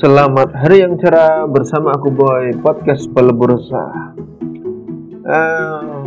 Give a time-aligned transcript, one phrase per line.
[0.00, 4.16] Selamat hari yang cerah bersama aku Boy Podcast Pelebursa
[5.28, 6.00] uh,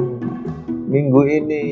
[0.66, 1.66] Minggu ini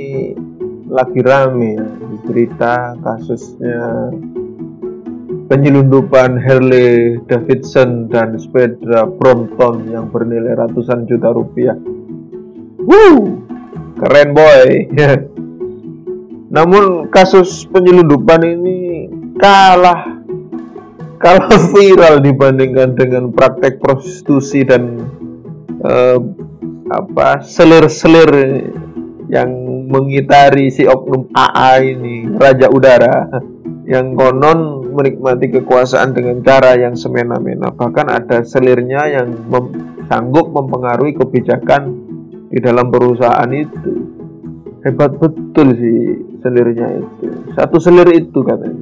[0.86, 1.88] lagi rame ya
[2.21, 4.13] Cerita kasusnya
[5.49, 11.76] Penyelundupan Harley Davidson dan sepeda Brompton yang bernilai ratusan juta rupiah.
[12.85, 13.42] Woo,
[13.97, 14.69] Keren boy.
[16.55, 19.09] Namun kasus penyelundupan ini
[19.41, 20.10] kalah
[21.22, 24.99] kalau viral dibandingkan dengan praktek prostitusi dan
[25.85, 26.17] uh,
[26.91, 28.30] apa selir-selir
[29.31, 29.49] yang
[29.88, 33.31] mengitari si oknum AA ini Raja Udara
[33.88, 37.72] yang konon menikmati kekuasaan dengan cara yang semena-mena.
[37.72, 39.66] Bahkan ada selirnya yang mem
[40.11, 41.95] sanggup mempengaruhi kebijakan
[42.52, 44.11] di dalam perusahaan itu.
[44.83, 45.99] Hebat betul sih
[46.44, 47.27] selirnya itu.
[47.55, 48.80] Satu selir itu katanya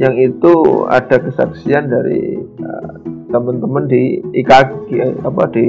[0.00, 2.92] yang itu ada kesaksian dari uh,
[3.28, 5.68] teman-teman di IKG apa di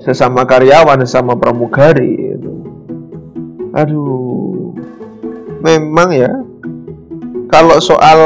[0.00, 2.52] sesama karyawan sesama pramugari itu.
[3.76, 4.72] Aduh.
[5.60, 6.32] Memang ya
[7.52, 8.16] kalau soal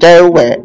[0.00, 0.64] cewek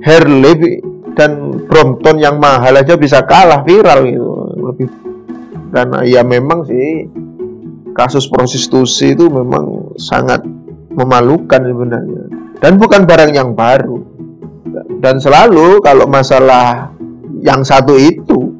[0.00, 0.80] Harley
[1.12, 4.88] dan Brompton yang mahal aja bisa kalah viral gitu lebih
[5.70, 7.10] karena ya memang sih
[7.92, 10.40] kasus prostitusi itu memang sangat
[11.00, 12.24] memalukan sebenarnya.
[12.60, 13.98] Dan bukan barang yang baru.
[15.00, 16.92] Dan selalu kalau masalah
[17.40, 18.52] yang satu itu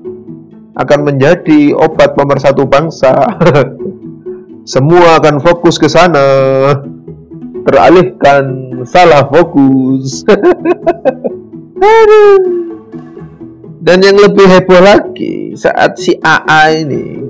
[0.72, 3.12] akan menjadi obat pemersatu bangsa.
[4.72, 6.24] Semua akan fokus ke sana.
[7.68, 8.44] Teralihkan
[8.88, 10.24] salah fokus.
[13.80, 17.20] Dan yang lebih heboh lagi saat si AA ini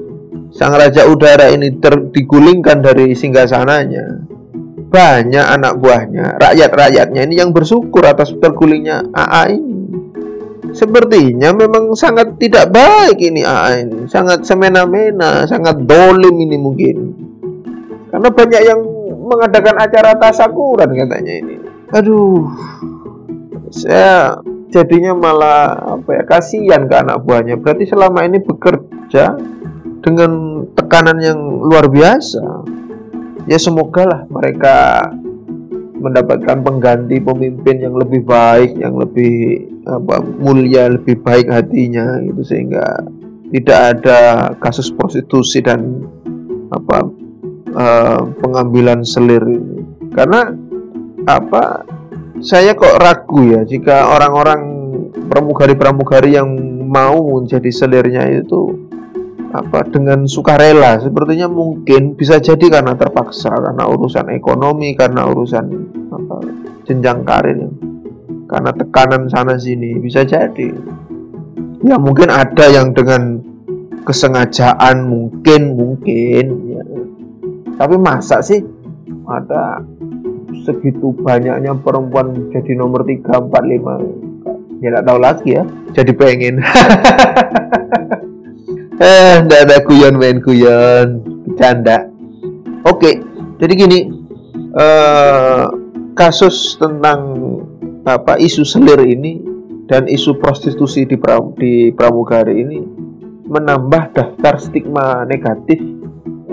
[0.50, 1.70] sang raja udara ini
[2.10, 4.29] digulingkan dari singgasananya
[4.90, 9.78] banyak anak buahnya, rakyat-rakyatnya ini yang bersyukur atas tergulingnya AA ini.
[10.70, 16.96] Sepertinya memang sangat tidak baik ini AA ini, sangat semena-mena, sangat dolim ini mungkin.
[18.10, 18.80] Karena banyak yang
[19.30, 21.54] mengadakan acara tasakuran katanya ini.
[21.94, 22.50] Aduh,
[23.70, 24.42] saya
[24.74, 27.62] jadinya malah apa ya kasihan ke anak buahnya.
[27.62, 29.38] Berarti selama ini bekerja
[30.02, 32.42] dengan tekanan yang luar biasa
[33.48, 35.08] ya semoga lah mereka
[36.00, 43.04] mendapatkan pengganti pemimpin yang lebih baik, yang lebih apa mulia, lebih baik hatinya itu sehingga
[43.52, 44.20] tidak ada
[44.56, 46.00] kasus prostitusi dan
[46.72, 47.04] apa
[47.76, 49.84] uh, pengambilan selir ini.
[50.16, 50.48] Karena
[51.28, 51.84] apa
[52.40, 54.60] saya kok ragu ya jika orang-orang
[55.28, 56.48] pramugari-pramugari yang
[56.88, 58.89] mau menjadi selirnya itu
[59.50, 61.02] apa dengan sukarela.
[61.02, 65.66] Sepertinya mungkin bisa jadi karena terpaksa karena urusan ekonomi karena urusan
[66.10, 66.36] apa
[66.86, 67.70] jenjang karir.
[68.50, 70.70] Karena tekanan sana sini bisa jadi.
[71.86, 73.50] Ya mungkin ada yang dengan
[74.04, 76.82] kesengajaan mungkin mungkin ya.
[77.76, 78.64] tapi masa sih
[79.28, 79.84] ada
[80.64, 86.60] segitu banyaknya perempuan jadi nomor 3, 4, 5 ya nggak tahu lagi ya jadi pengen
[89.00, 92.06] eh nggak ada kuyon main kuyon bercanda.
[92.84, 93.24] Oke
[93.56, 94.00] jadi gini.
[94.70, 95.66] Uh,
[96.14, 97.34] kasus tentang
[98.06, 99.42] apa isu selir ini
[99.90, 102.78] dan isu prostitusi di, pra, di pramugari ini
[103.50, 105.82] menambah daftar stigma negatif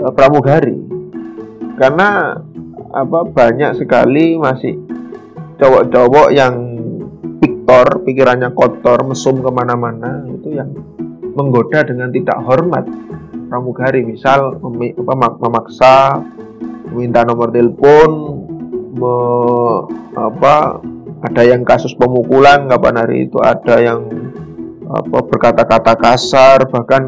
[0.02, 0.74] uh, pramugari
[1.78, 2.34] karena
[2.90, 4.74] apa banyak sekali masih
[5.60, 6.54] cowok-cowok yang
[7.38, 10.74] piktor pikirannya kotor mesum ke mana-mana itu yang
[11.38, 12.82] menggoda dengan tidak hormat
[13.46, 14.02] pramugari.
[14.02, 14.98] Misal mem
[15.38, 16.18] memaksa
[16.90, 18.10] meminta nomor telepon
[18.98, 19.14] me,
[20.18, 20.82] apa
[21.22, 24.02] ada yang kasus pemukulan kapan hari itu ada yang
[24.90, 26.66] apa berkata-kata kasar.
[26.66, 27.02] Bahkan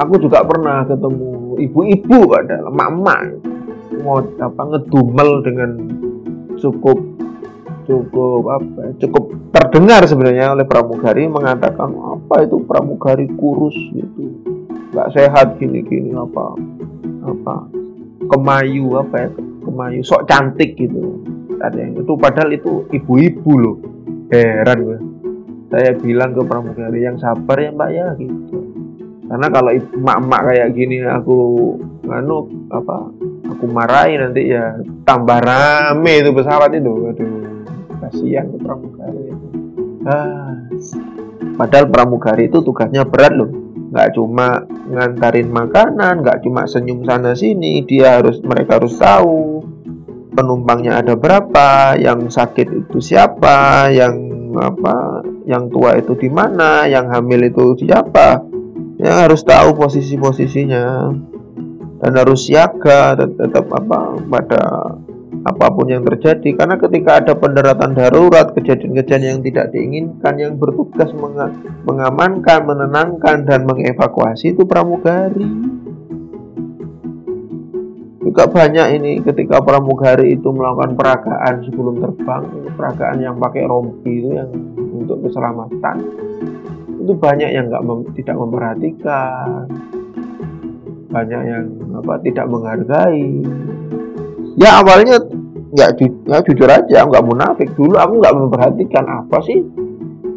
[0.00, 3.18] aku juga pernah ketemu ibu-ibu adalah mama
[4.00, 5.70] mau apa ngedumel dengan
[6.58, 6.98] cukup
[7.88, 14.44] cukup apa ya, cukup terdengar sebenarnya oleh pramugari mengatakan apa itu pramugari kurus gitu?
[14.92, 16.52] Nggak sehat gini gini apa
[17.24, 17.54] apa
[18.28, 19.28] kemayu apa ya
[19.64, 21.24] kemayu sok cantik gitu.
[21.58, 23.76] Ada yang itu padahal itu ibu-ibu loh
[24.28, 24.98] heran gue.
[25.72, 28.68] Saya bilang ke pramugari yang sabar ya mbak ya gitu.
[29.28, 31.36] Karena kalau emak-emak kayak gini aku
[32.08, 33.12] nganu apa
[33.52, 37.57] aku marahin nanti ya tambah rame itu pesawat itu aduh
[38.08, 39.28] kasihan ke pramugari.
[40.08, 40.64] Ah,
[41.60, 43.52] padahal pramugari itu tugasnya berat loh.
[43.88, 49.64] Nggak cuma ngantarin makanan nggak cuma senyum sana sini dia harus mereka harus tahu
[50.38, 54.14] penumpangnya ada berapa, yang sakit itu siapa, yang
[54.54, 58.46] apa, yang tua itu di mana, yang hamil itu siapa.
[59.02, 61.10] Ya harus tahu posisi-posisinya.
[61.98, 64.62] Dan harus siaga tetap apa pada
[65.44, 66.56] apa pun yang terjadi.
[66.58, 71.10] Karena ketika ada pendaratan darurat kejadian-kejadian yang tidak diinginkan yang bertugas
[71.86, 75.46] mengamankan menenangkan dan mengevakuasi itu pramugari.
[78.28, 82.44] Juga banyak ini ketika pramugari itu melakukan peragaan sebelum terbang
[82.76, 84.52] peragaan yang pakai rompi itu yang
[84.92, 85.96] untuk keselamatan.
[86.98, 89.64] Itu banyak yang nggak mem, tidak memperhatikan.
[91.08, 91.64] Banyak yang
[91.96, 93.40] apa tidak menghargai
[94.58, 95.22] ya awalnya
[95.68, 97.68] nggak ju ya, jujur aja nggak munafik.
[97.78, 99.62] Dulu aku nggak memperhatikan apa sih?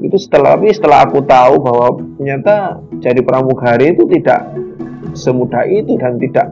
[0.01, 1.87] Itu setelah tapi setelah aku tahu bahwa
[2.17, 4.53] ternyata jadi pramugari itu tidak
[5.13, 6.47] semudah itu dan tidak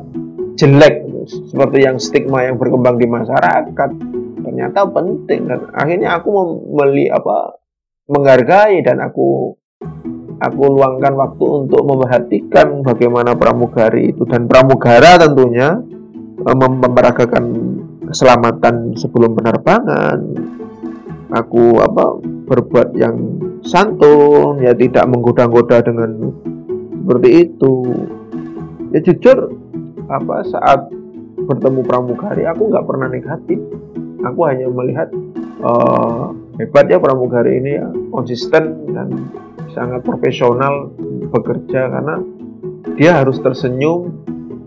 [0.58, 3.90] jelek seperti yang stigma yang berkembang di masyarakat
[4.42, 5.50] ternyata penting.
[5.50, 7.58] Dan akhirnya aku membeli apa
[8.10, 9.54] menghargai dan aku
[10.40, 14.24] aku luangkan waktu untuk memperhatikan bagaimana pramugari itu.
[14.24, 15.99] Dan pramugara tentunya
[16.40, 17.46] Eh, memeragakan
[18.08, 20.20] keselamatan sebelum penerbangan.
[21.36, 22.18] Aku apa
[22.50, 26.32] berbuat yang santun ya tidak menggoda-goda dengan
[27.04, 27.76] seperti itu.
[28.96, 29.52] Ya jujur
[30.10, 30.90] apa saat
[31.46, 33.62] bertemu pramugari aku nggak pernah negatif
[34.26, 35.08] aku hanya melihat
[35.64, 39.30] uh, hebat ya pramugari ini ya, konsisten dan
[39.72, 40.92] sangat profesional
[41.30, 42.16] bekerja karena
[42.98, 44.12] dia harus tersenyum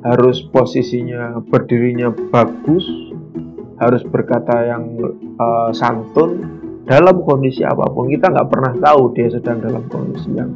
[0.02, 2.82] harus posisinya berdirinya bagus,
[3.78, 4.98] harus berkata yang
[5.38, 6.42] uh, santun
[6.86, 8.10] dalam kondisi apa pun.
[8.10, 10.50] Kita nggak pernah tahu dia sedang dalam kondisi yang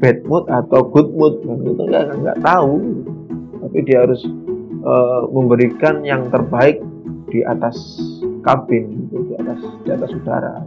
[0.00, 2.76] bad mood atau good mood, dan itu nggak nggak tahu.
[3.62, 4.24] Tapi dia harus
[4.82, 6.80] uh, memberikan yang terbaik
[7.28, 7.76] di atas
[8.42, 10.64] kabin, gitu, di atas di atas udara.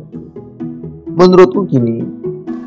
[1.16, 2.06] Menurutku gini,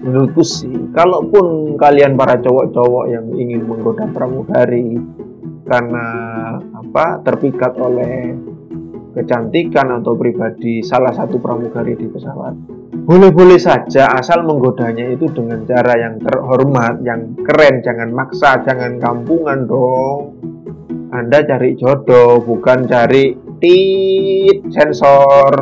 [0.02, 4.98] menurutku sih, kalaupun kalian para cowok-cowok yang ingin menggoda pramugari
[5.68, 6.06] karena
[6.72, 8.32] apa terpikat oleh
[9.12, 12.54] kecantikan atau pribadi salah satu pramugari di pesawat.
[13.08, 17.80] Boleh-boleh saja asal menggodanya itu dengan cara yang terhormat yang keren.
[17.80, 20.36] Jangan maksa jangan kampungan dong.
[21.08, 25.52] Anda cari jodoh bukan cari tit sensor.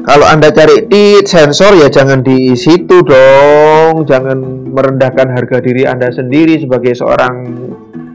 [0.00, 4.04] Kalau anda cari tit sensor ya jangan di situ dong.
[4.04, 7.34] Jangan merendahkan harga diri anda sendiri sebagai seorang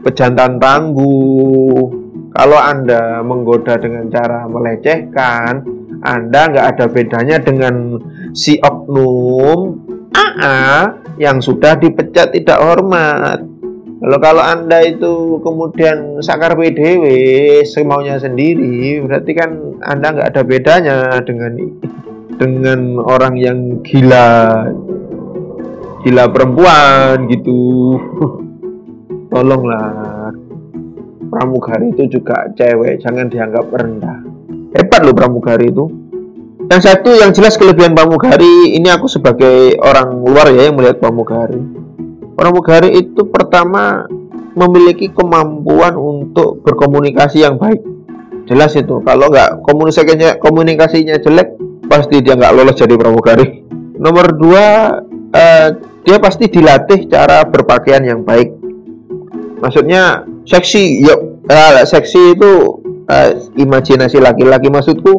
[0.06, 2.06] pejantan tangguh.
[2.30, 5.66] Kalau Anda menggoda dengan cara melecehkan,
[6.06, 7.98] Anda nggak ada bedanya dengan
[8.30, 9.82] si oknum
[10.14, 13.42] AA yang sudah dipecat tidak hormat.
[13.96, 17.04] Kalau kalau Anda itu kemudian sakar PDW
[17.64, 19.50] semaunya sendiri, berarti kan
[19.82, 21.56] Anda nggak ada bedanya dengan
[22.36, 24.28] dengan orang yang gila
[26.04, 27.58] gila perempuan gitu.
[29.36, 30.32] tolonglah.
[31.28, 34.24] Pramugari itu juga cewek jangan dianggap rendah.
[34.72, 35.84] Hebat loh pramugari itu.
[36.66, 41.60] Yang satu yang jelas kelebihan pramugari ini aku sebagai orang luar ya yang melihat pramugari.
[42.32, 44.08] Pramugari itu pertama
[44.56, 47.84] memiliki kemampuan untuk berkomunikasi yang baik.
[48.48, 49.02] Jelas itu.
[49.04, 53.66] Kalau nggak komunikasinya komunikasinya jelek pasti dia nggak lolos jadi pramugari.
[54.00, 54.66] Nomor dua
[55.34, 55.68] eh,
[56.06, 58.65] dia pasti dilatih cara berpakaian yang baik
[59.66, 62.78] maksudnya seksi yuk uh, seksi itu
[63.10, 64.70] uh, imajinasi laki-laki.
[64.70, 65.12] Maksudku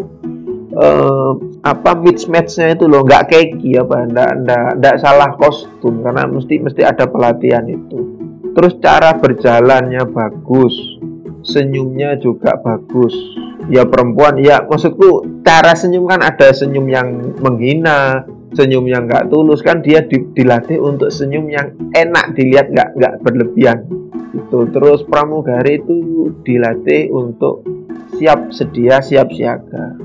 [0.71, 1.31] uh,
[1.67, 6.63] apa match matchnya itu loh nggak keki apa ndak ndak ndak salah kostum karena mesti
[6.63, 8.15] mesti ada pelatihan itu.
[8.55, 10.73] Terus cara berjalannya bagus
[11.43, 13.13] senyumnya juga bagus.
[13.67, 18.23] Ya perempuan ya maksudku cara senyum kan ada senyum yang menghina
[18.55, 23.87] senyum yang nggak tulus kan dia dilatih untuk senyum yang enak dilihat nggak nggak berlebihan.
[24.35, 27.65] Itu terus pramugari itu dilatih untuk
[28.15, 29.97] siap sedia siap siaga.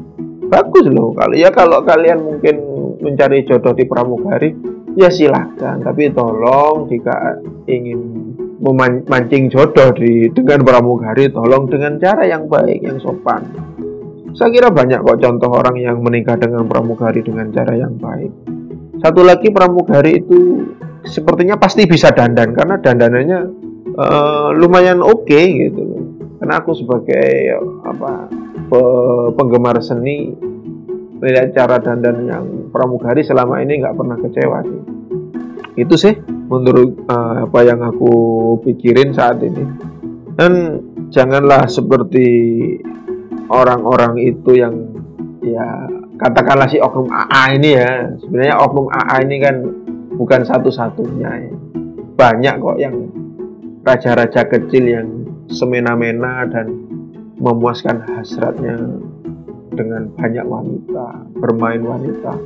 [0.51, 2.57] Bagus loh kalau ya kalau kalian mungkin
[3.03, 4.53] mencari jodoh di pramugari
[4.95, 8.33] ya silahkan tapi tolong jika ingin
[8.63, 13.43] memancing jodoh di dengan pramugari tolong dengan cara yang baik yang sopan
[14.33, 18.33] saya kira banyak kok contoh orang yang menikah dengan pramugari dengan cara yang baik.
[19.03, 20.69] Satu lagi pramugari itu
[21.05, 23.39] sepertinya pasti bisa dandan karena dandanannya
[23.99, 25.83] uh, lumayan oke okay, gitu.
[26.41, 28.31] Karena aku sebagai apa
[29.37, 30.33] penggemar seni
[31.21, 34.83] melihat cara dandan yang pramugari selama ini nggak pernah kecewa sih.
[35.77, 36.17] Itu sih
[36.49, 38.13] menurut uh, apa yang aku
[38.65, 39.65] pikirin saat ini.
[40.33, 40.53] Dan
[41.13, 42.27] janganlah seperti
[43.53, 44.75] orang-orang itu yang
[45.45, 47.93] ya katakanlah si oknum AA ini ya.
[48.25, 49.57] Sebenarnya oknum AA ini kan
[50.17, 51.31] bukan satu-satunya.
[51.31, 51.53] Ya.
[52.13, 52.95] banyak kok yang
[53.83, 55.09] raja-raja kecil yang
[55.51, 56.71] semena-mena dan
[57.41, 58.79] memuaskan hasratnya
[59.75, 61.07] dengan banyak wanita
[61.41, 62.37] bermain wanita.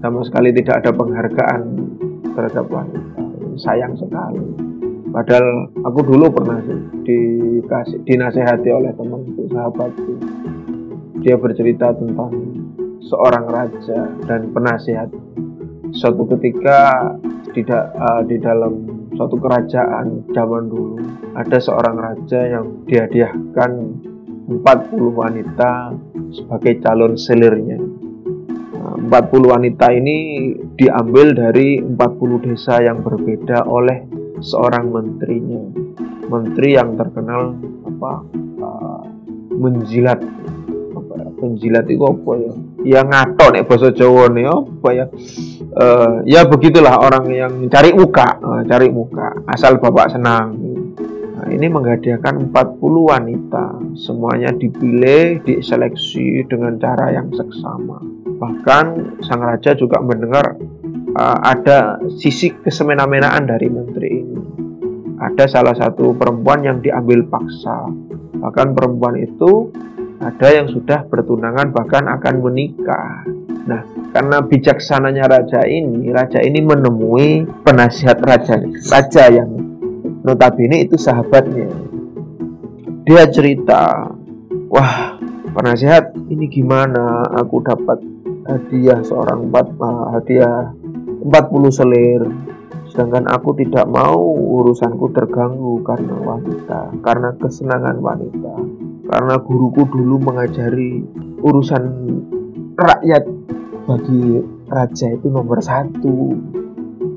[0.00, 1.62] Sama sekali tidak ada penghargaan
[2.32, 3.20] terhadap wanita.
[3.60, 4.72] Sayang sekali.
[5.12, 10.31] Padahal aku dulu pernah sih dikasih dinasehati oleh temanku sahabatku
[11.22, 12.34] dia bercerita tentang
[13.06, 15.08] seorang raja dan penasihat.
[15.94, 17.14] Suatu ketika
[17.54, 20.98] tidak uh, di dalam suatu kerajaan zaman dulu
[21.38, 23.70] ada seorang raja yang dihadiahkan
[24.50, 24.58] 40
[25.14, 25.94] wanita
[26.34, 27.78] sebagai calon selirnya.
[29.02, 29.12] 40
[29.44, 30.16] wanita ini
[30.74, 34.08] diambil dari 40 desa yang berbeda oleh
[34.40, 35.62] seorang menterinya.
[36.32, 37.52] Menteri yang terkenal
[37.84, 38.12] apa
[38.64, 39.04] uh,
[39.52, 40.24] menjilat
[41.42, 42.52] penjilat itu apa ya?
[42.86, 45.06] Ya ngato nih bahasa Jawa nih apa ya?
[45.74, 50.54] Uh, ya begitulah orang yang cari muka uh, cari muka asal bapak senang.
[51.42, 53.66] Nah, ini menghadiahkan 40 wanita.
[53.98, 57.98] Semuanya dipilih diseleksi dengan cara yang seksama.
[58.38, 60.54] Bahkan sang raja juga mendengar
[61.18, 64.38] uh, ada sisi kesemena-menaan dari menteri ini.
[65.18, 67.90] Ada salah satu perempuan yang diambil paksa.
[68.42, 69.70] Bahkan perempuan itu
[70.22, 73.26] ada yang sudah bertunangan bahkan akan menikah.
[73.66, 73.82] Nah,
[74.14, 78.58] karena bijaksananya raja ini, raja ini menemui penasihat raja,
[78.90, 79.50] raja yang
[80.22, 81.70] notabene itu sahabatnya.
[83.02, 84.14] Dia cerita,
[84.70, 85.18] wah
[85.58, 87.26] penasihat ini gimana?
[87.42, 87.98] Aku dapat
[88.46, 89.66] hadiah seorang empat
[90.18, 90.70] hadiah
[91.22, 92.22] 40 selir
[92.90, 98.54] sedangkan aku tidak mau urusanku terganggu karena wanita karena kesenangan wanita
[99.12, 101.04] karena guruku dulu mengajari
[101.44, 101.84] urusan
[102.80, 103.28] rakyat
[103.84, 104.40] bagi
[104.72, 106.32] raja itu nomor satu.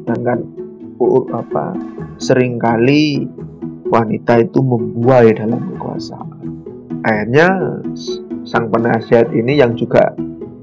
[0.04, 0.44] Sedangkan
[1.32, 1.72] apa
[2.20, 3.32] sering kali
[3.88, 6.52] wanita itu membuai dalam kekuasaan.
[7.08, 7.80] Akhirnya
[8.44, 10.12] sang penasihat ini yang juga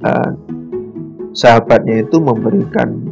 [0.05, 0.31] uh,
[1.33, 3.09] sahabatnya itu memberikan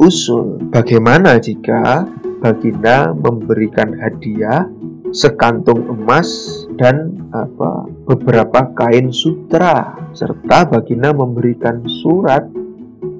[0.00, 2.08] usul bagaimana jika
[2.38, 4.64] Baginda memberikan hadiah
[5.10, 12.46] sekantung emas dan apa beberapa kain sutra serta baginda memberikan surat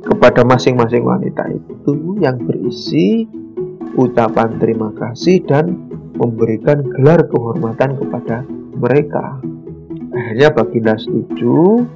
[0.06, 3.26] kepada masing-masing wanita itu yang berisi
[3.98, 5.74] ucapan terima kasih dan
[6.18, 8.46] memberikan gelar kehormatan kepada
[8.78, 9.38] mereka.
[10.14, 11.86] Akhirnya Baginda setuju,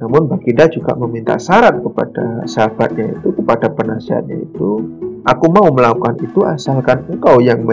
[0.00, 4.70] namun Baginda juga meminta syarat kepada sahabatnya itu, kepada penasihatnya itu,
[5.24, 7.64] aku mau melakukan itu asalkan engkau yang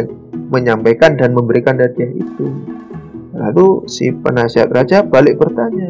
[0.51, 2.47] menyampaikan dan memberikan hadiah itu.
[3.33, 5.89] Lalu si penasihat raja balik bertanya,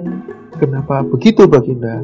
[0.55, 1.99] "Kenapa begitu, Baginda?"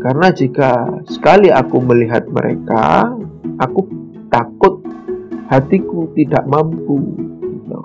[0.00, 3.12] Karena jika sekali aku melihat mereka,
[3.60, 3.86] aku
[4.32, 4.82] takut
[5.46, 6.98] hatiku tidak mampu.
[7.38, 7.80] Gitu.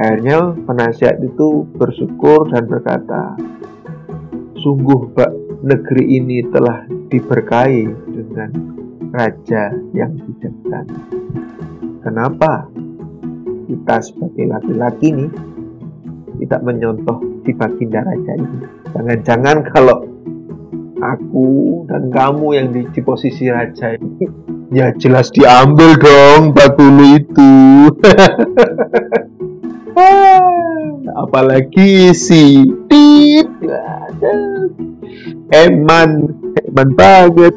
[0.00, 3.36] Akhirnya penasihat itu bersyukur dan berkata,
[4.58, 8.50] "Sungguh, Mbak, negeri ini telah diberkahi dengan
[9.12, 10.98] raja yang bijaksana."
[12.02, 12.66] Kenapa?
[13.66, 15.30] kita sebagai laki-laki nih
[16.46, 18.58] tidak menyontoh si baginda raja ini.
[18.94, 20.06] Jangan-jangan kalau
[21.02, 24.24] aku dan kamu yang di, di posisi raja ini
[24.70, 27.52] ya jelas diambil dong batulu itu.
[31.16, 33.48] Apalagi si Tit
[35.48, 36.28] Eman
[36.60, 37.56] Eman banget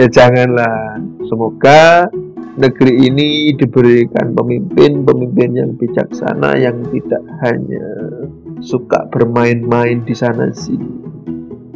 [0.00, 2.08] Ya janganlah Semoga
[2.54, 7.86] negeri ini diberikan pemimpin-pemimpin yang bijaksana yang tidak hanya
[8.62, 10.78] suka bermain-main di sana sih.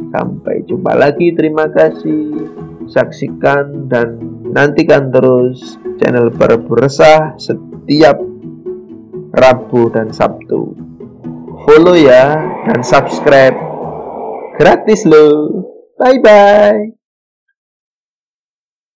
[0.09, 2.49] Sampai jumpa lagi, terima kasih.
[2.89, 4.17] Saksikan dan
[4.49, 8.17] nantikan terus channel Berberesah setiap
[9.37, 10.73] Rabu dan Sabtu.
[11.69, 12.33] Follow ya
[12.65, 13.53] dan subscribe.
[14.57, 15.69] Gratis loh.
[16.01, 16.98] Bye bye.